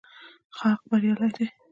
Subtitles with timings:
[0.57, 1.45] حق بريالی دی